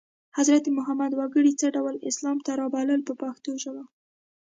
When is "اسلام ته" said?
2.09-2.51